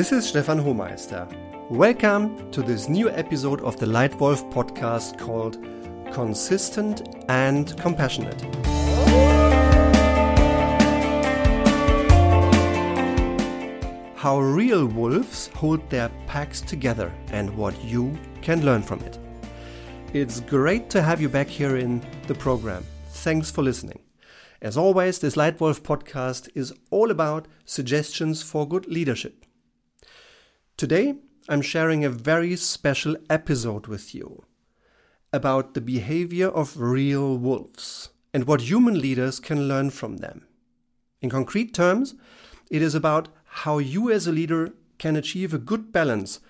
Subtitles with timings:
[0.00, 1.28] This is Stefan Hohmeister.
[1.68, 5.62] Welcome to this new episode of the Leitwolf podcast called
[6.10, 8.40] Consistent and Compassionate.
[14.16, 19.18] How real wolves hold their packs together and what you can learn from it.
[20.14, 22.86] It's great to have you back here in the program.
[23.08, 24.00] Thanks for listening.
[24.62, 29.44] As always, this Leitwolf podcast is all about suggestions for good leadership.
[30.80, 31.16] Today,
[31.46, 34.46] I'm sharing a very special episode with you
[35.30, 40.46] about the behavior of real wolves and what human leaders can learn from them.
[41.20, 42.14] In concrete terms,
[42.70, 43.28] it is about
[43.60, 46.40] how you as a leader can achieve a good balance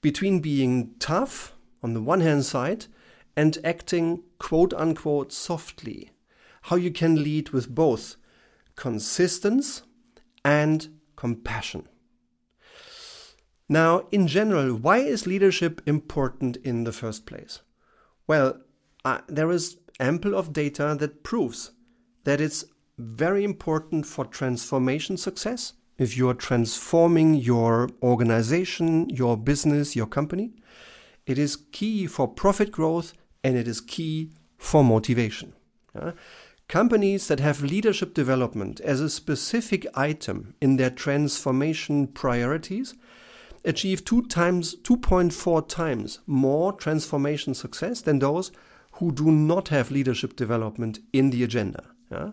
[0.00, 2.86] between being tough on the one hand side
[3.36, 6.10] and acting quote unquote softly.
[6.62, 8.16] How you can lead with both
[8.74, 9.82] consistence
[10.44, 11.86] and compassion.
[13.70, 17.60] Now, in general, why is leadership important in the first place?
[18.26, 18.60] Well,
[19.04, 21.70] uh, there is ample of data that proves
[22.24, 22.64] that it's
[22.98, 30.50] very important for transformation success if you are transforming your organization, your business, your company,
[31.26, 33.12] it is key for profit growth
[33.44, 35.52] and it is key for motivation.
[35.94, 36.12] Uh,
[36.66, 42.94] companies that have leadership development as a specific item in their transformation priorities
[43.64, 48.52] achieve two times 2.4 times more transformation success than those
[48.92, 51.84] who do not have leadership development in the agenda.
[52.10, 52.30] Yeah?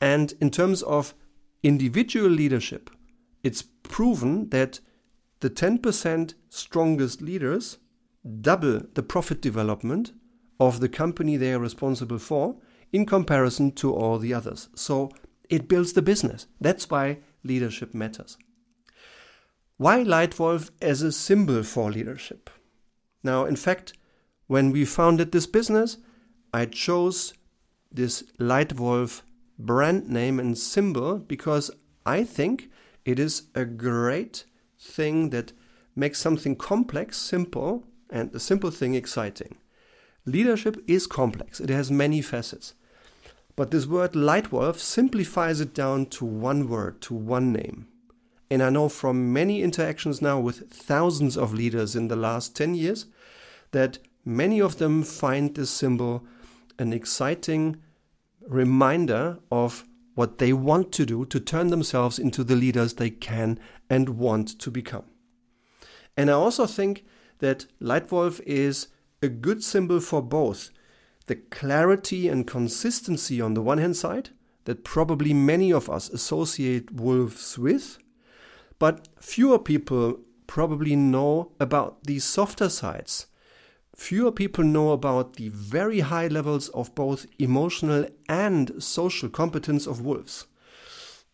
[0.00, 1.14] And in terms of
[1.62, 2.90] individual leadership,
[3.42, 4.80] it's proven that
[5.40, 7.78] the 10% strongest leaders
[8.40, 10.12] double the profit development
[10.58, 12.56] of the company they are responsible for
[12.92, 14.68] in comparison to all the others.
[14.74, 15.10] So
[15.48, 16.46] it builds the business.
[16.60, 18.36] That's why leadership matters.
[19.80, 22.50] Why Leitwolf as a symbol for leadership?
[23.22, 23.94] Now, in fact,
[24.46, 25.96] when we founded this business,
[26.52, 27.32] I chose
[27.90, 29.22] this Leitwolf
[29.58, 31.70] brand name and symbol because
[32.04, 32.68] I think
[33.06, 34.44] it is a great
[34.78, 35.54] thing that
[35.96, 39.56] makes something complex simple and the simple thing exciting.
[40.26, 42.74] Leadership is complex, it has many facets.
[43.56, 47.89] But this word Leitwolf simplifies it down to one word, to one name.
[48.50, 52.74] And I know from many interactions now with thousands of leaders in the last 10
[52.74, 53.06] years
[53.70, 56.26] that many of them find this symbol
[56.78, 57.76] an exciting
[58.46, 59.84] reminder of
[60.14, 64.58] what they want to do to turn themselves into the leaders they can and want
[64.58, 65.04] to become.
[66.16, 67.04] And I also think
[67.38, 68.88] that Leitwolf is
[69.22, 70.70] a good symbol for both
[71.26, 74.30] the clarity and consistency on the one hand side,
[74.64, 77.98] that probably many of us associate wolves with,
[78.80, 80.18] but fewer people
[80.48, 83.28] probably know about these softer sides
[84.00, 90.00] fewer people know about the very high levels of both emotional and social competence of
[90.00, 90.46] wolves.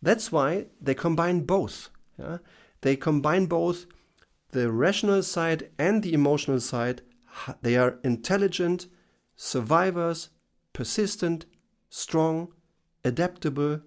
[0.01, 1.89] That's why they combine both.
[2.19, 2.39] Yeah?
[2.81, 3.85] They combine both
[4.51, 7.03] the rational side and the emotional side.
[7.61, 8.87] They are intelligent,
[9.37, 10.29] survivors,
[10.73, 11.45] persistent,
[11.89, 12.51] strong,
[13.05, 13.79] adaptable,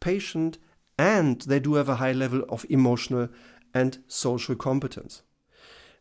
[0.00, 0.58] patient,
[0.98, 3.28] and they do have a high level of emotional
[3.74, 5.22] and social competence.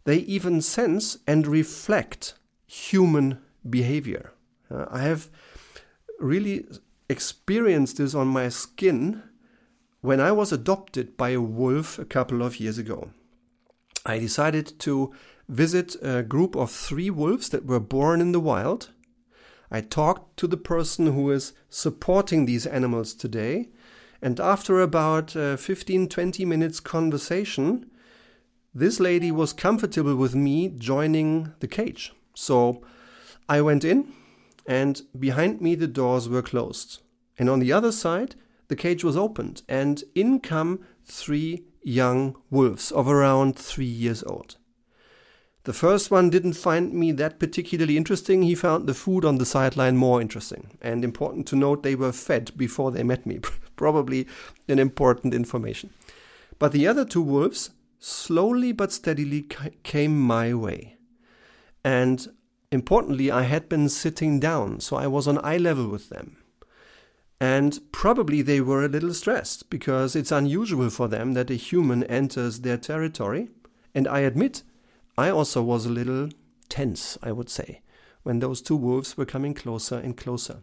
[0.06, 2.36] They even sense and reflect
[2.66, 4.34] human behavior.
[4.70, 5.30] Uh, I have
[6.20, 6.66] really
[7.10, 9.24] experienced this on my skin
[10.02, 13.10] when I was adopted by a wolf a couple of years ago.
[14.06, 15.12] I decided to
[15.50, 18.92] visit a group of three wolves that were born in the wild.
[19.72, 23.70] I talked to the person who is supporting these animals today,
[24.22, 27.90] and after about uh, 15 20 minutes conversation,
[28.74, 32.14] this lady was comfortable with me joining the cage.
[32.34, 32.82] So
[33.48, 34.12] I went in,
[34.66, 37.02] and behind me the doors were closed.
[37.38, 38.36] And on the other side,
[38.68, 44.58] the cage was opened, and in come three young wolves of around three years old.
[45.66, 48.44] The first one didn't find me that particularly interesting.
[48.44, 50.78] He found the food on the sideline more interesting.
[50.80, 53.40] And important to note, they were fed before they met me.
[53.76, 54.28] Probably
[54.68, 55.92] an important information.
[56.60, 59.48] But the other two wolves slowly but steadily
[59.84, 60.98] came my way.
[61.84, 62.28] And
[62.72, 66.38] importantly, I had been sitting down, so I was on eye level with them.
[67.40, 72.04] And probably they were a little stressed because it's unusual for them that a human
[72.06, 73.50] enters their territory.
[73.94, 74.64] And I admit,
[75.18, 76.30] I also was a little
[76.70, 77.82] tense, I would say,
[78.24, 80.62] when those two wolves were coming closer and closer.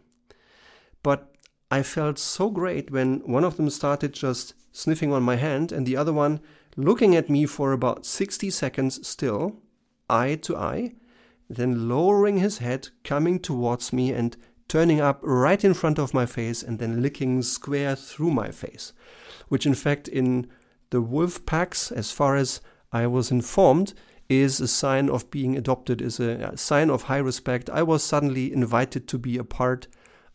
[1.03, 1.35] But
[1.73, 5.87] I felt so great when one of them started just sniffing on my hand and
[5.87, 6.41] the other one
[6.77, 9.57] looking at me for about 60 seconds still,
[10.07, 10.97] eye to eye,
[11.49, 14.37] then lowering his head, coming towards me and
[14.69, 18.93] turning up right in front of my face and then licking square through my face.
[19.49, 20.49] Which, in fact, in
[20.91, 22.61] the wolf packs, as far as
[22.93, 23.95] I was informed,
[24.29, 27.71] is a sign of being adopted, is a, sign of high respect.
[27.71, 29.87] I was suddenly invited to be a part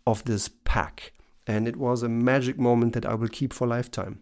[0.08, 1.14] of this pack,
[1.48, 4.20] and it was a magic moment that I will keep for lifetime.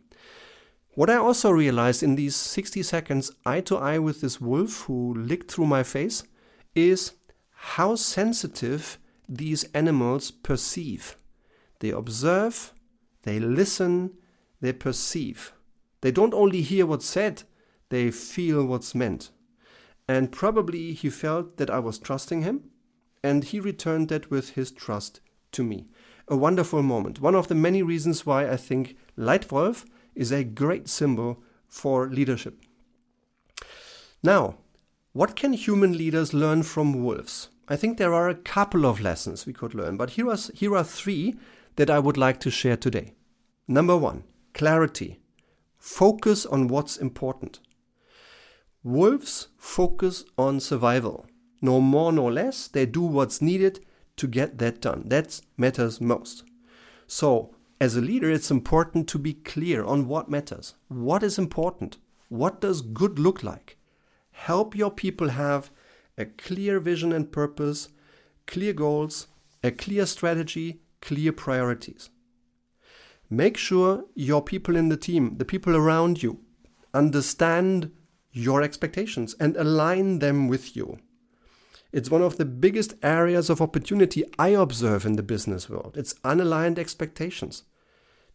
[0.93, 5.13] What I also realized in these 60 seconds, eye to eye with this wolf who
[5.13, 6.23] licked through my face,
[6.75, 7.13] is
[7.51, 11.17] how sensitive these animals perceive.
[11.79, 12.73] They observe,
[13.23, 14.11] they listen,
[14.61, 15.51] they perceive.
[16.01, 17.43] They don't only hear what's said,
[17.89, 19.31] they feel what's meant.
[20.07, 22.69] And probably he felt that I was trusting him,
[23.23, 25.19] and he returned that with his trust
[25.53, 25.87] to me.
[26.27, 27.21] A wonderful moment.
[27.21, 29.85] One of the many reasons why I think Leitwolf
[30.15, 32.59] is a great symbol for leadership.
[34.23, 34.57] Now,
[35.13, 37.49] what can human leaders learn from wolves?
[37.67, 40.75] I think there are a couple of lessons we could learn, but here are, here
[40.75, 41.35] are three
[41.75, 43.13] that I would like to share today.
[43.67, 44.23] Number one,
[44.53, 45.19] clarity.
[45.77, 47.59] Focus on what's important.
[48.83, 51.25] Wolves focus on survival.
[51.61, 52.67] No more, no less.
[52.67, 53.79] They do what's needed
[54.17, 55.03] to get that done.
[55.07, 56.43] That matters most.
[57.07, 60.75] So, as a leader, it's important to be clear on what matters.
[60.87, 61.97] What is important?
[62.29, 63.77] What does good look like?
[64.35, 65.71] help your people have
[66.17, 67.89] a clear vision and purpose,
[68.45, 69.27] clear goals,
[69.63, 72.09] a clear strategy, clear priorities.
[73.29, 76.41] Make sure your people in the team, the people around you,
[76.93, 77.91] understand
[78.31, 80.99] your expectations and align them with you.
[81.95, 85.95] It's one of the biggest areas of opportunity I observe in the business world.
[85.95, 87.63] It's unaligned expectations.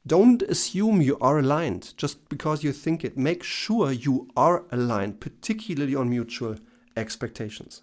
[0.06, 3.18] Don't assume you are aligned just because you think it.
[3.18, 6.56] Make sure you are aligned, particularly on mutual
[6.96, 7.82] expectations.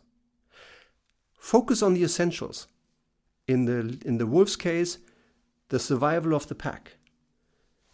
[1.37, 2.67] Focus on the essentials.
[3.47, 4.97] In the, in the wolf's case,
[5.69, 6.93] the survival of the pack.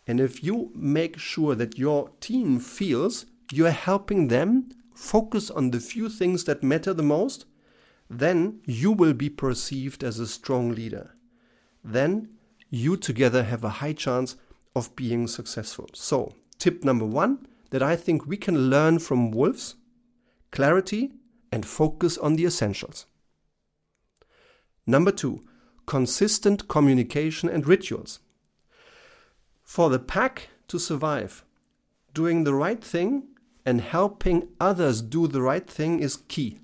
[0.08, 5.82] And if you make sure that your team feels you're helping them focus on the
[5.82, 7.46] few things that matter the most,
[8.10, 11.16] then you will be perceived as a strong leader.
[11.84, 12.30] Then
[12.70, 14.36] you together have a high chance
[14.76, 15.90] of being successful.
[15.94, 19.76] So, tip number one that I think we can learn from wolves
[20.52, 21.12] clarity
[21.52, 23.08] and focus on the essentials.
[24.86, 25.44] Number two,
[25.88, 28.20] consistent communication and rituals.
[29.64, 31.44] For the pack to survive,
[32.14, 33.30] doing the right thing
[33.66, 36.60] and helping others do the right thing is key.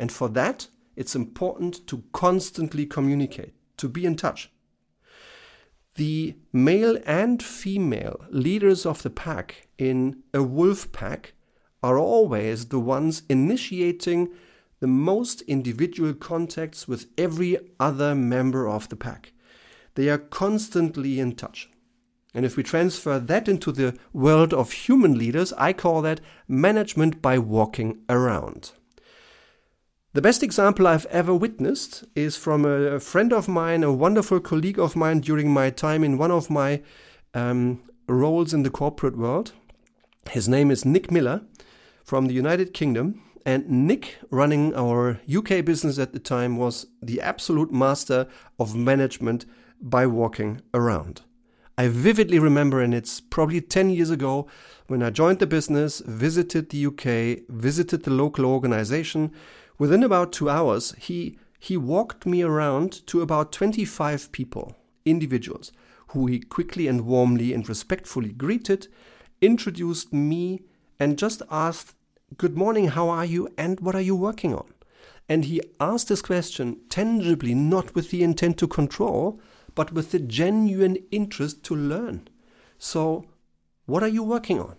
[0.00, 0.66] And for that,
[0.96, 4.50] it's important to constantly communicate, to be in touch
[6.00, 11.34] the male and female leaders of the pack in a wolf pack
[11.82, 14.30] are always the ones initiating
[14.80, 19.34] the most individual contacts with every other member of the pack.
[19.94, 21.68] They are constantly in touch.
[22.32, 27.20] And if we transfer that into the world of human leaders, I call that management
[27.20, 28.72] by walking around.
[30.12, 34.78] The best example I've ever witnessed is from a friend of mine, a wonderful colleague
[34.80, 36.82] of mine during my time in one of my
[37.32, 39.52] um, roles in the corporate world.
[40.28, 41.42] His name is Nick Miller
[42.02, 43.22] from the United Kingdom.
[43.46, 48.26] And Nick, running our UK business at the time, was the absolute master
[48.58, 49.46] of management
[49.80, 51.22] by walking around.
[51.78, 54.48] I vividly remember, and it's probably 10 years ago,
[54.88, 59.30] when I joined the business, visited the UK, visited the local organization,
[59.80, 65.72] Within about two hours, he, he walked me around to about 25 people, individuals,
[66.08, 68.88] who he quickly and warmly and respectfully greeted,
[69.40, 70.60] introduced me,
[70.98, 71.94] and just asked,
[72.36, 74.66] Good morning, how are you, and what are you working on?
[75.30, 79.40] And he asked this question tangibly, not with the intent to control,
[79.74, 82.28] but with the genuine interest to learn.
[82.76, 83.24] So,
[83.86, 84.76] what are you working on?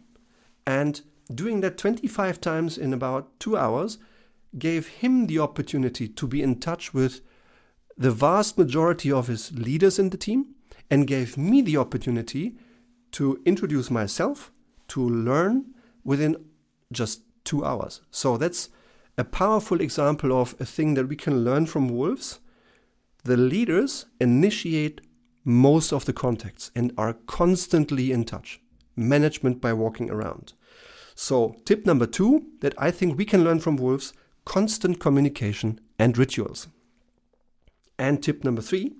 [0.67, 1.01] And
[1.33, 3.97] doing that 25 times in about two hours,
[4.57, 7.21] gave him the opportunity to be in touch with
[7.97, 10.55] the vast majority of his leaders in the team
[10.89, 12.55] and gave me the opportunity
[13.11, 14.51] to introduce myself,
[14.87, 15.65] to learn
[16.03, 16.35] within
[16.91, 18.01] just two hours.
[18.11, 18.69] So that's
[19.17, 22.39] a powerful example of a thing that we can learn from wolves.
[23.23, 25.01] The leaders initiate
[25.43, 28.61] most of the contacts and are constantly in touch.
[28.95, 30.53] Management by walking around.
[31.15, 34.13] So, tip number two that I think we can learn from wolves
[34.45, 36.67] constant communication and rituals.
[37.97, 38.93] And tip number three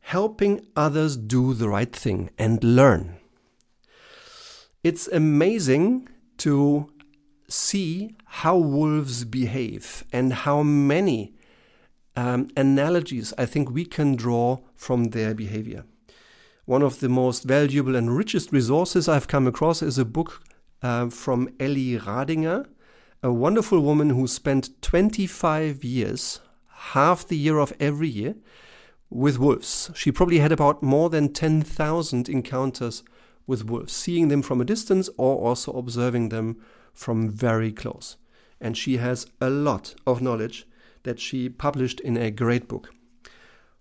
[0.00, 3.16] helping others do the right thing and learn.
[4.82, 6.08] It's amazing
[6.38, 6.90] to
[7.48, 11.34] see how wolves behave and how many
[12.16, 15.84] um, analogies I think we can draw from their behavior.
[16.64, 20.42] One of the most valuable and richest resources I've come across is a book
[20.82, 22.66] uh, from Elli Radinger,
[23.22, 26.40] a wonderful woman who spent 25 years,
[26.94, 28.34] half the year of every year,
[29.10, 29.90] with wolves.
[29.94, 33.02] She probably had about more than 10,000 encounters
[33.46, 36.56] with wolves, seeing them from a distance or also observing them
[36.94, 38.16] from very close.
[38.58, 40.66] And she has a lot of knowledge
[41.02, 42.90] that she published in a great book.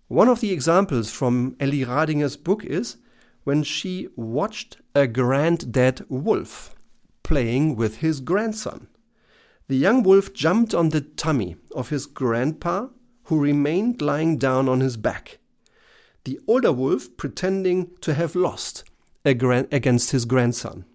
[0.09, 2.97] One of the examples from Elli Radinger's book is
[3.45, 6.75] when she watched a granddad wolf
[7.23, 8.87] playing with his grandson.
[9.69, 12.87] The young wolf jumped on the tummy of his grandpa,
[13.25, 15.37] who remained lying down on his back.
[16.23, 18.83] The older wolf pretending to have lost
[19.23, 20.85] against his grandson.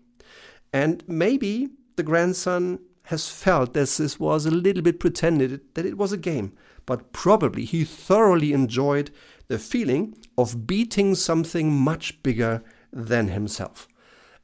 [0.72, 5.96] And maybe the grandson has felt that this was a little bit pretended, that it
[5.96, 6.52] was a game,
[6.84, 9.12] but probably he thoroughly enjoyed
[9.46, 13.86] the feeling of beating something much bigger than himself.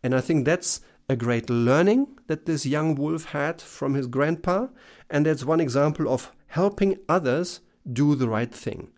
[0.04, 4.68] And I think that's a great learning that this young wolf had from his grandpa,
[5.10, 7.58] and that's one example of helping others
[7.92, 8.90] do the right thing.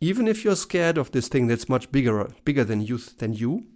[0.00, 3.66] Even if you're scared of this thing that's much bigger bigger than you than you,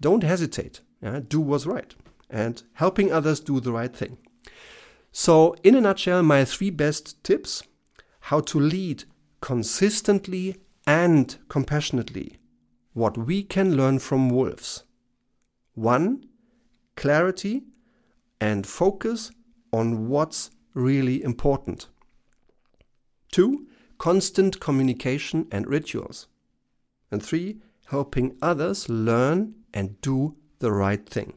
[0.00, 0.80] don't hesitate.
[1.00, 1.20] Yeah?
[1.26, 1.94] Do what's right
[2.28, 4.18] and helping others do the right thing.
[5.12, 7.62] So, in a nutshell, my three best tips
[8.22, 9.04] how to lead
[9.40, 10.56] consistently
[10.88, 12.38] and compassionately.
[12.94, 14.82] What we can learn from wolves.
[15.74, 16.25] One,
[16.96, 17.62] clarity
[18.40, 19.30] and focus
[19.72, 21.88] on what's really important.
[23.30, 23.66] Two,
[23.98, 26.26] constant communication and rituals.
[27.10, 31.34] And three, helping others learn and do the right thing.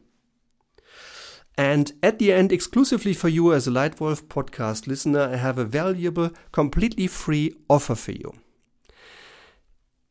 [1.56, 5.64] And at the end, exclusively for you as a Leitwolf podcast listener, I have a
[5.64, 8.32] valuable, completely free offer for you.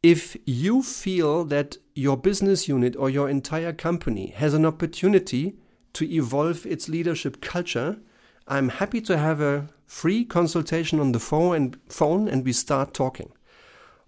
[0.01, 5.57] If you feel that your business unit or your entire company has an opportunity
[5.91, 7.97] to evolve its leadership culture,
[8.47, 12.93] I'm happy to have a free consultation on the phone and phone and we start
[12.93, 13.33] talking.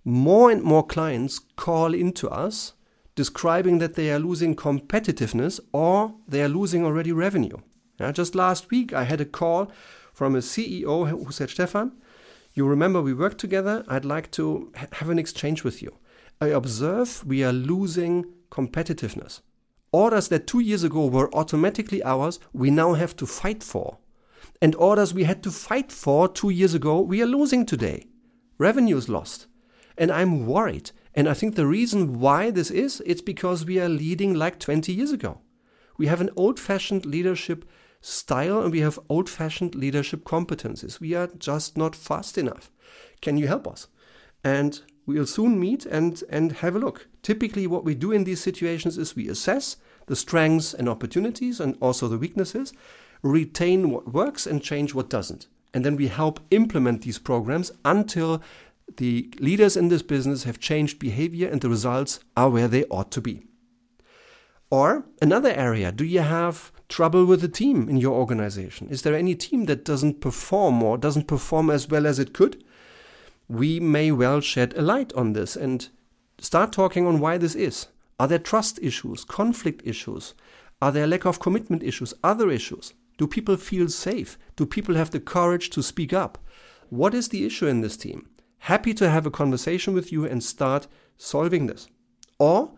[0.06, 2.72] More and more clients call into us
[3.16, 7.58] describing that they are losing competitiveness or they are losing already revenue.
[8.00, 9.70] Yeah, just last week, I had a call
[10.14, 11.92] from a CEO who said, Stefan,
[12.54, 13.84] you remember we worked together?
[13.88, 15.98] I'd like to ha- have an exchange with you.
[16.40, 19.42] I observe we are losing competitiveness.
[19.92, 23.98] Orders that two years ago were automatically ours, we now have to fight for.
[24.62, 28.08] And orders we had to fight for two years ago, we are losing today.
[28.58, 29.48] Revenue is lost.
[29.98, 33.90] And I'm worried and I think the reason why this is, it's because we are
[33.90, 35.42] leading like 20 years ago.
[35.98, 37.66] We have an old fashioned leadership
[38.02, 41.00] style and we have old fashioned leadership competencies.
[41.00, 42.72] We are just not fast enough.
[43.22, 43.88] Can you help us?
[44.44, 47.08] And we'll soon meet and, and have a look.
[47.22, 49.78] Typically, what we do in these situations is we assess
[50.08, 52.74] the strengths and opportunities and also the weaknesses,
[53.22, 55.48] retain what works and change what doesn't.
[55.74, 58.42] And then we help implement these programs until
[58.98, 63.12] the leaders in this business have changed behavior and the results are where they ought
[63.12, 63.44] to be.
[64.70, 68.88] Or another area, do you have trouble with the team in your organization?
[68.90, 72.64] Is there any team that doesn't perform or doesn't perform as well as it could?
[73.48, 75.90] We may well shed a light on this and
[76.38, 77.88] start talking on why this is.
[78.20, 80.36] Are there trust issues, conflict issues?
[80.82, 82.94] Are there lack of commitment issues, other issues?
[83.18, 84.38] Do people feel safe?
[84.56, 86.38] Do people have the courage to speak up?
[86.90, 88.28] What is the issue in this team?
[88.62, 91.88] happy to have a conversation with you and start solving this.
[92.38, 92.72] Or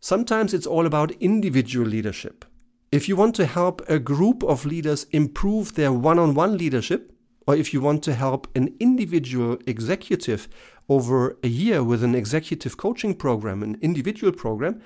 [0.00, 2.44] sometimes it's all about individual leadership.
[2.92, 7.10] If you want to help a group of leaders improve their one on one leadership,
[7.46, 10.46] or if you want to help an individual executive
[10.90, 14.82] over a year with an executive coaching program, an individual program,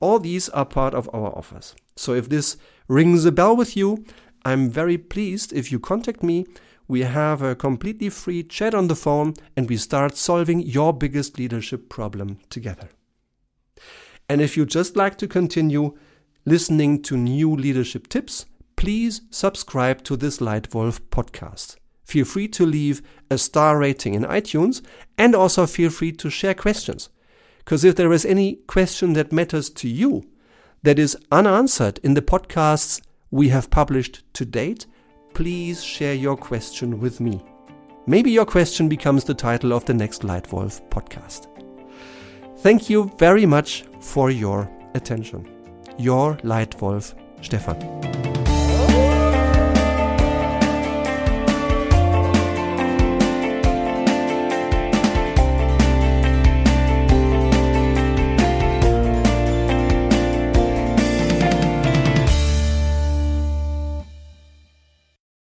[0.00, 1.74] all these are part of our offers.
[1.96, 4.04] So if this rings a bell with you,
[4.44, 6.46] I'm very pleased if you contact me
[6.90, 11.38] we have a completely free chat on the phone and we start solving your biggest
[11.38, 12.88] leadership problem together.
[14.28, 15.96] And if you just like to continue
[16.44, 21.76] listening to new leadership tips, please subscribe to this Leitwolf podcast.
[22.04, 24.82] Feel free to leave a star rating in iTunes
[25.16, 27.08] and also feel free to share questions.
[27.58, 30.24] Because if there is any question that matters to you
[30.82, 34.86] that is unanswered in the podcasts we have published to date,
[35.34, 37.40] please share your question with me.
[38.06, 41.46] Maybe your question becomes the title of the next Leitwolf podcast.
[42.58, 45.59] Thank you very much for your attention.
[46.00, 48.09] Your Lightwolf, Stefan.